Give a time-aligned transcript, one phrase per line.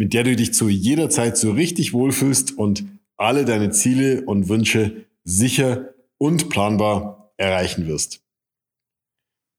[0.00, 2.84] mit der du dich zu jeder Zeit so richtig wohlfühlst und
[3.18, 8.22] alle deine Ziele und Wünsche sicher und planbar erreichen wirst.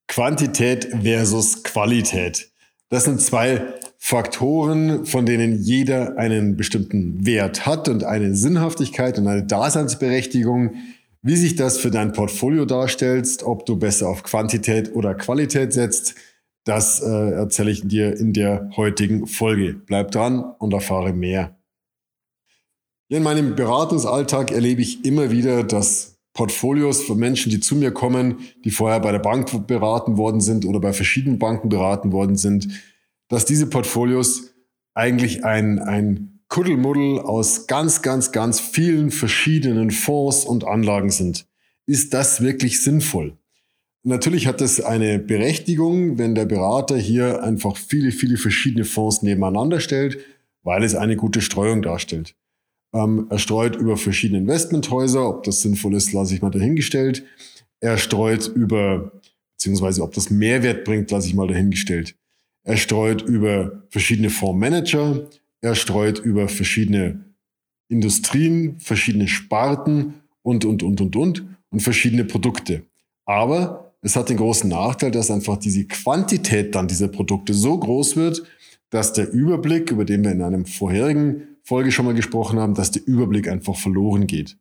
[0.07, 2.49] Quantität versus Qualität.
[2.89, 9.27] Das sind zwei Faktoren, von denen jeder einen bestimmten Wert hat und eine Sinnhaftigkeit und
[9.27, 10.73] eine Daseinsberechtigung.
[11.21, 16.15] Wie sich das für dein Portfolio darstellst, ob du besser auf Quantität oder Qualität setzt,
[16.63, 19.73] das äh, erzähle ich dir in der heutigen Folge.
[19.73, 21.57] Bleib dran und erfahre mehr.
[23.09, 28.39] In meinem Beratungsalltag erlebe ich immer wieder, dass Portfolios von Menschen, die zu mir kommen,
[28.63, 32.69] die vorher bei der Bank beraten worden sind oder bei verschiedenen Banken beraten worden sind,
[33.27, 34.53] dass diese Portfolios
[34.93, 41.47] eigentlich ein, ein Kuddelmuddel aus ganz, ganz, ganz vielen verschiedenen Fonds und Anlagen sind.
[41.85, 43.37] Ist das wirklich sinnvoll?
[44.03, 49.79] Natürlich hat es eine Berechtigung, wenn der Berater hier einfach viele, viele verschiedene Fonds nebeneinander
[49.79, 50.17] stellt,
[50.63, 52.35] weil es eine gute Streuung darstellt.
[52.93, 57.23] Ähm, er streut über verschiedene Investmenthäuser, ob das sinnvoll ist, lasse ich mal dahingestellt.
[57.79, 59.11] Er streut über,
[59.53, 62.15] beziehungsweise ob das Mehrwert bringt, lasse ich mal dahingestellt.
[62.63, 65.29] Er streut über verschiedene Fondsmanager,
[65.61, 67.23] er streut über verschiedene
[67.87, 72.83] Industrien, verschiedene Sparten und, und, und, und, und und verschiedene Produkte.
[73.25, 78.15] Aber es hat den großen Nachteil, dass einfach diese Quantität dann dieser Produkte so groß
[78.15, 78.43] wird,
[78.89, 82.91] dass der Überblick, über den wir in einem vorherigen Folge schon mal gesprochen haben, dass
[82.91, 84.57] der Überblick einfach verloren geht.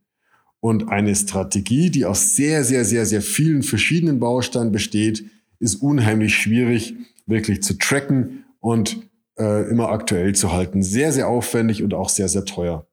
[0.60, 5.24] Und eine Strategie, die aus sehr, sehr, sehr, sehr vielen verschiedenen Bausteinen besteht,
[5.58, 6.94] ist unheimlich schwierig
[7.26, 10.82] wirklich zu tracken und äh, immer aktuell zu halten.
[10.82, 12.86] Sehr, sehr aufwendig und auch sehr, sehr teuer.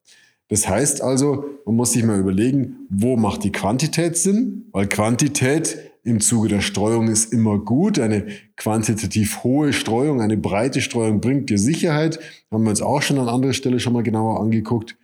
[0.47, 4.65] Das heißt also, man muss sich mal überlegen, wo macht die Quantität Sinn?
[4.71, 7.99] Weil Quantität im Zuge der Streuung ist immer gut.
[7.99, 12.19] Eine quantitativ hohe Streuung, eine breite Streuung bringt dir Sicherheit.
[12.49, 14.95] Haben wir uns auch schon an anderer Stelle schon mal genauer angeguckt.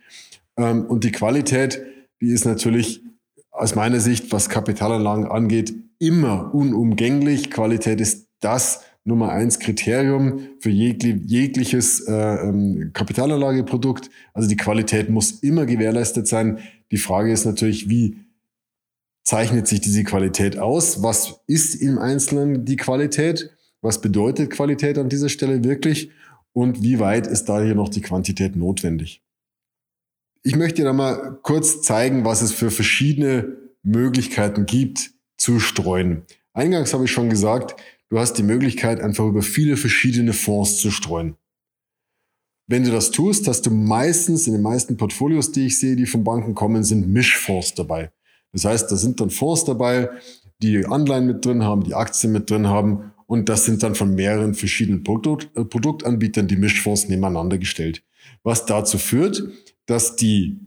[0.56, 1.82] Ähm, und die Qualität,
[2.22, 3.02] die ist natürlich
[3.50, 7.50] aus meiner Sicht, was Kapitalanlagen angeht, immer unumgänglich.
[7.50, 14.08] Qualität ist das Nummer eins Kriterium für jegliches äh, ähm, Kapitalanlageprodukt.
[14.32, 16.60] Also die Qualität muss immer gewährleistet sein.
[16.90, 18.23] Die Frage ist natürlich, wie
[19.24, 21.02] zeichnet sich diese Qualität aus?
[21.02, 23.50] Was ist im Einzelnen die Qualität?
[23.80, 26.10] Was bedeutet Qualität an dieser Stelle wirklich?
[26.52, 29.22] Und wie weit ist da hier noch die Quantität notwendig?
[30.42, 36.22] Ich möchte dir da mal kurz zeigen, was es für verschiedene Möglichkeiten gibt zu streuen.
[36.52, 37.80] Eingangs habe ich schon gesagt,
[38.10, 41.36] du hast die Möglichkeit, einfach über viele verschiedene Fonds zu streuen.
[42.66, 46.06] Wenn du das tust, hast du meistens in den meisten Portfolios, die ich sehe, die
[46.06, 48.10] von Banken kommen, sind Mischfonds dabei.
[48.54, 50.08] Das heißt, da sind dann Fonds dabei,
[50.62, 54.14] die Anleihen mit drin haben, die Aktien mit drin haben und das sind dann von
[54.14, 58.02] mehreren verschiedenen Produkt, äh, Produktanbietern die Mischfonds nebeneinander gestellt.
[58.42, 59.42] Was dazu führt,
[59.86, 60.60] dass die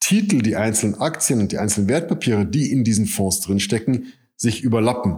[0.00, 5.16] Titel, die einzelnen Aktien und die einzelnen Wertpapiere, die in diesen Fonds drinstecken, sich überlappen.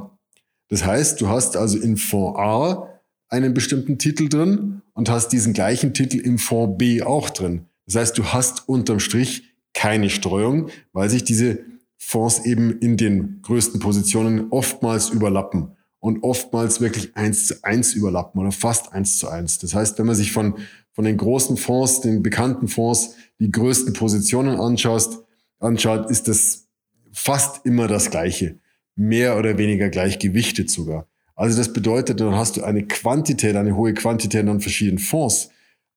[0.68, 2.88] Das heißt, du hast also in Fonds A
[3.28, 7.66] einen bestimmten Titel drin und hast diesen gleichen Titel im Fonds B auch drin.
[7.86, 11.60] Das heißt, du hast unterm Strich keine Streuung, weil sich diese
[12.04, 18.40] Fonds eben in den größten Positionen oftmals überlappen und oftmals wirklich eins zu eins überlappen
[18.40, 19.60] oder fast eins zu eins.
[19.60, 20.56] Das heißt, wenn man sich von,
[20.92, 25.22] von den großen Fonds, den bekannten Fonds, die größten Positionen anschaust,
[25.60, 26.66] anschaut, ist das
[27.12, 28.58] fast immer das Gleiche.
[28.96, 31.06] Mehr oder weniger gleichgewichtet sogar.
[31.36, 35.50] Also das bedeutet, dann hast du eine Quantität, eine hohe Quantität an verschiedenen Fonds,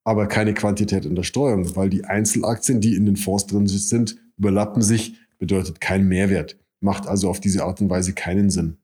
[0.04, 4.18] aber keine Quantität in der Streuung, weil die Einzelaktien, die in den Fonds drin sind,
[4.38, 8.78] überlappen sich bedeutet kein Mehrwert, macht also auf diese Art und Weise keinen Sinn.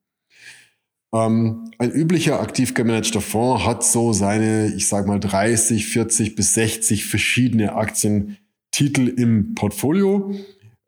[1.13, 6.53] Ähm, ein üblicher aktiv gemanagter Fonds hat so seine, ich sage mal 30, 40 bis
[6.53, 10.33] 60 verschiedene Aktientitel im Portfolio.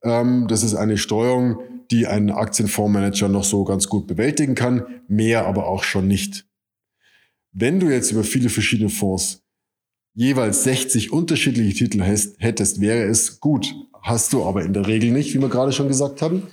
[0.04, 1.60] Ähm, das ist eine Steuerung,
[1.92, 6.46] die ein Aktienfondsmanager noch so ganz gut bewältigen kann, mehr aber auch schon nicht.
[7.52, 9.44] Wenn du jetzt über viele verschiedene Fonds
[10.16, 13.76] jeweils 60 unterschiedliche Titel hättest, wäre es gut.
[14.04, 16.44] Hast du aber in der Regel nicht, wie wir gerade schon gesagt haben.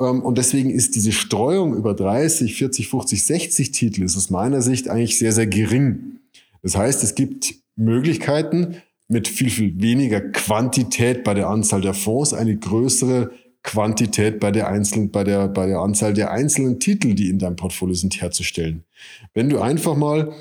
[0.00, 4.62] Ähm, und deswegen ist diese Streuung über 30, 40, 50, 60 Titel ist aus meiner
[4.62, 6.20] Sicht eigentlich sehr, sehr gering.
[6.62, 8.76] Das heißt, es gibt Möglichkeiten,
[9.08, 13.32] mit viel, viel weniger Quantität bei der Anzahl der Fonds eine größere
[13.62, 17.56] Quantität bei der einzelnen, bei der, bei der Anzahl der einzelnen Titel, die in deinem
[17.56, 18.84] Portfolio sind, herzustellen.
[19.34, 20.32] Wenn du einfach mal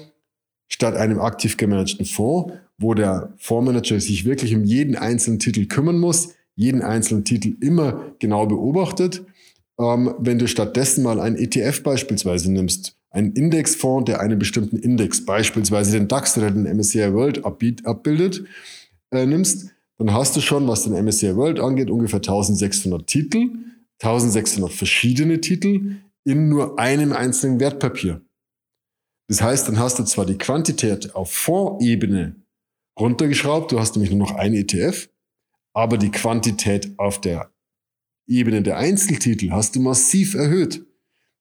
[0.69, 5.99] statt einem aktiv gemanagten Fonds, wo der Fondsmanager sich wirklich um jeden einzelnen Titel kümmern
[5.99, 9.25] muss, jeden einzelnen Titel immer genau beobachtet,
[9.79, 15.25] ähm, wenn du stattdessen mal einen ETF beispielsweise nimmst, einen Indexfonds, der einen bestimmten Index,
[15.25, 18.43] beispielsweise den DAX oder den MSCI World abbildet,
[19.11, 23.49] äh, nimmst, dann hast du schon, was den MSCI World angeht, ungefähr 1600 Titel,
[24.01, 28.21] 1600 verschiedene Titel in nur einem einzelnen Wertpapier.
[29.29, 32.35] Das heißt, dann hast du zwar die Quantität auf Fondsebene
[32.99, 35.07] runtergeschraubt, du hast nämlich nur noch ein ETF,
[35.73, 37.49] aber die Quantität auf der
[38.27, 40.85] Ebene der Einzeltitel hast du massiv erhöht.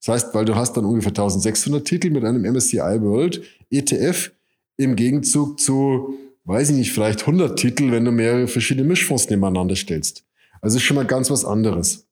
[0.00, 4.31] Das heißt, weil du hast dann ungefähr 1600 Titel mit einem MSCI World ETF
[4.76, 6.17] im Gegenzug zu
[6.49, 10.25] weiß ich nicht, vielleicht 100 Titel, wenn du mehrere verschiedene Mischfonds nebeneinander stellst.
[10.62, 12.08] Also ist schon mal ganz was anderes.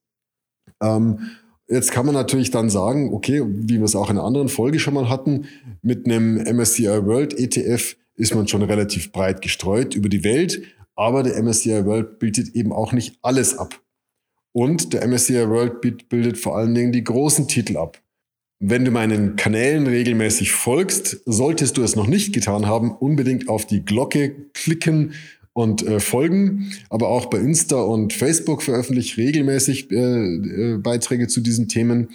[0.82, 1.30] Ähm,
[1.68, 4.78] jetzt kann man natürlich dann sagen, okay, wie wir es auch in einer anderen Folge
[4.78, 5.46] schon mal hatten,
[5.82, 10.62] mit einem MSCI World ETF ist man schon relativ breit gestreut über die Welt,
[10.94, 13.80] aber der MSCI World bildet eben auch nicht alles ab.
[14.52, 18.00] Und der MSCI World bildet vor allen Dingen die großen Titel ab.
[18.58, 23.66] Wenn du meinen Kanälen regelmäßig folgst, solltest du es noch nicht getan haben, unbedingt auf
[23.66, 25.12] die Glocke klicken
[25.56, 26.70] und äh, folgen.
[26.90, 32.08] Aber auch bei Insta und Facebook veröffentliche ich regelmäßig äh, äh, Beiträge zu diesen Themen.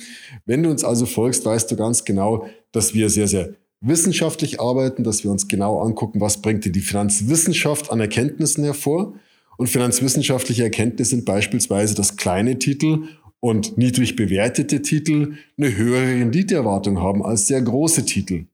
[0.45, 5.03] Wenn du uns also folgst, weißt du ganz genau, dass wir sehr, sehr wissenschaftlich arbeiten,
[5.03, 9.15] dass wir uns genau angucken, was bringt dir die Finanzwissenschaft an Erkenntnissen hervor.
[9.57, 13.07] Und finanzwissenschaftliche Erkenntnisse sind beispielsweise, dass kleine Titel
[13.39, 18.45] und niedrig bewertete Titel eine höhere Renditeerwartung haben als sehr große Titel.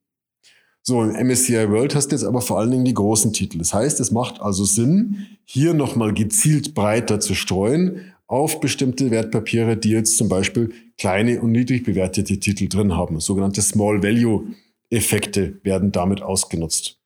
[0.89, 3.57] So, im MSCI World hast du jetzt aber vor allen Dingen die großen Titel.
[3.57, 9.75] Das heißt, es macht also Sinn, hier nochmal gezielt breiter zu streuen auf bestimmte Wertpapiere,
[9.75, 13.19] die jetzt zum Beispiel kleine und niedrig bewertete Titel drin haben.
[13.19, 14.47] Sogenannte Small Value
[14.89, 16.97] Effekte werden damit ausgenutzt.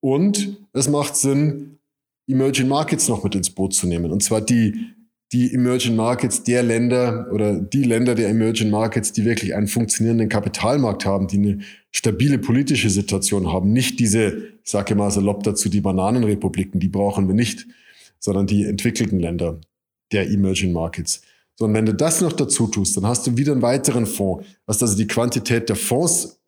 [0.00, 1.76] Und es macht Sinn,
[2.26, 4.12] Emerging Markets noch mit ins Boot zu nehmen.
[4.12, 4.94] Und zwar die
[5.32, 10.28] die Emerging Markets der Länder oder die Länder der Emerging Markets, die wirklich einen funktionierenden
[10.28, 11.58] Kapitalmarkt haben, die eine
[11.92, 13.72] stabile politische Situation haben.
[13.72, 17.66] Nicht diese, ich sage mal salopp dazu, die Bananenrepubliken, die brauchen wir nicht,
[18.18, 19.60] sondern die entwickelten Länder
[20.10, 21.22] der Emerging Markets.
[21.54, 24.46] So, und wenn du das noch dazu tust, dann hast du wieder einen weiteren Fonds,
[24.66, 26.40] hast also die Quantität der Fonds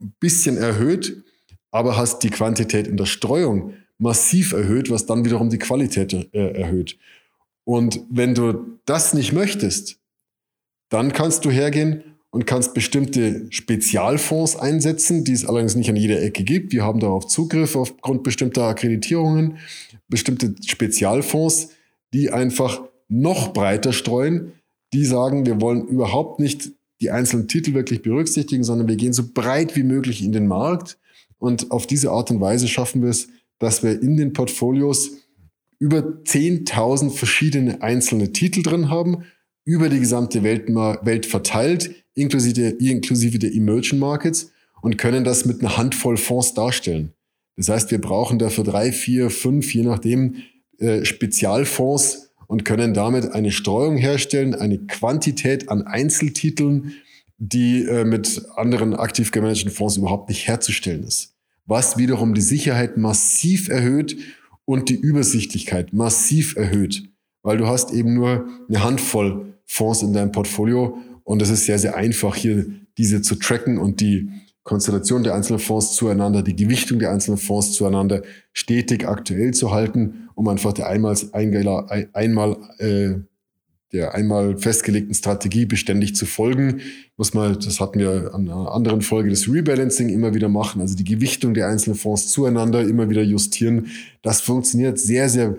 [0.00, 1.22] ein bisschen erhöht,
[1.70, 6.52] aber hast die Quantität in der Streuung massiv erhöht, was dann wiederum die Qualität äh,
[6.52, 6.96] erhöht.
[7.64, 9.98] Und wenn du das nicht möchtest,
[10.88, 16.22] dann kannst du hergehen und kannst bestimmte Spezialfonds einsetzen, die es allerdings nicht an jeder
[16.22, 16.72] Ecke gibt.
[16.72, 19.58] Wir haben darauf Zugriff aufgrund bestimmter Akkreditierungen,
[20.08, 21.70] bestimmte Spezialfonds,
[22.12, 24.52] die einfach noch breiter streuen,
[24.92, 26.70] die sagen, wir wollen überhaupt nicht
[27.00, 30.98] die einzelnen Titel wirklich berücksichtigen, sondern wir gehen so breit wie möglich in den Markt.
[31.38, 33.28] Und auf diese Art und Weise schaffen wir es,
[33.58, 35.12] dass wir in den Portfolios
[35.80, 39.24] über 10.000 verschiedene einzelne Titel drin haben,
[39.64, 45.60] über die gesamte Welt, Welt verteilt, inklusive, inklusive der Emerging Markets und können das mit
[45.60, 47.14] einer Handvoll Fonds darstellen.
[47.56, 50.36] Das heißt, wir brauchen dafür drei, vier, fünf, je nachdem,
[50.78, 56.94] äh, Spezialfonds und können damit eine Streuung herstellen, eine Quantität an Einzeltiteln,
[57.38, 61.34] die äh, mit anderen aktiv gemanagten Fonds überhaupt nicht herzustellen ist.
[61.64, 64.16] Was wiederum die Sicherheit massiv erhöht
[64.70, 67.02] und die Übersichtlichkeit massiv erhöht,
[67.42, 71.80] weil du hast eben nur eine Handvoll Fonds in deinem Portfolio und es ist sehr,
[71.80, 74.30] sehr einfach, hier diese zu tracken und die
[74.62, 78.22] Konstellation der einzelnen Fonds zueinander, die Gewichtung der einzelnen Fonds zueinander
[78.52, 81.16] stetig aktuell zu halten, um einfach der einmal,
[82.12, 83.14] einmal äh,
[83.92, 86.80] der einmal festgelegten Strategie beständig zu folgen.
[87.16, 90.94] Muss man, das hatten wir an einer anderen Folge, das Rebalancing immer wieder machen, also
[90.94, 93.90] die Gewichtung der einzelnen Fonds zueinander immer wieder justieren.
[94.22, 95.56] Das funktioniert sehr, sehr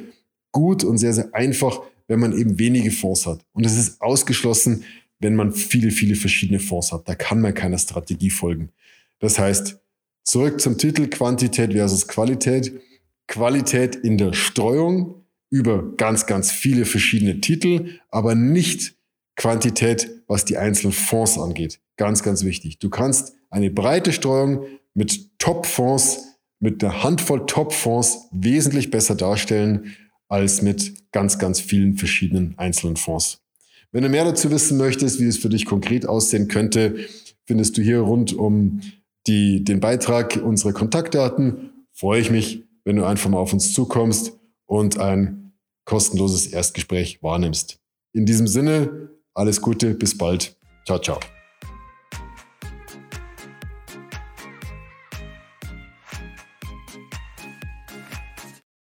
[0.52, 3.44] gut und sehr, sehr einfach, wenn man eben wenige Fonds hat.
[3.54, 4.84] Und es ist ausgeschlossen,
[5.20, 7.08] wenn man viele, viele verschiedene Fonds hat.
[7.08, 8.70] Da kann man keiner Strategie folgen.
[9.20, 9.78] Das heißt,
[10.24, 12.72] zurück zum Titel Quantität versus Qualität.
[13.28, 15.21] Qualität in der Streuung,
[15.51, 18.96] über ganz, ganz viele verschiedene Titel, aber nicht
[19.36, 21.79] Quantität, was die einzelnen Fonds angeht.
[21.98, 22.79] Ganz, ganz wichtig.
[22.79, 29.96] Du kannst eine breite Streuung mit Top-Fonds, mit einer Handvoll Top-Fonds wesentlich besser darstellen
[30.29, 33.41] als mit ganz, ganz vielen verschiedenen einzelnen Fonds.
[33.91, 36.96] Wenn du mehr dazu wissen möchtest, wie es für dich konkret aussehen könnte,
[37.43, 38.79] findest du hier rund um
[39.27, 41.72] die, den Beitrag unsere Kontaktdaten.
[41.91, 45.40] Freue ich mich, wenn du einfach mal auf uns zukommst und ein
[45.86, 47.80] kostenloses Erstgespräch wahrnimmst.
[48.14, 50.58] In diesem Sinne, alles Gute, bis bald.
[50.86, 51.20] Ciao, ciao.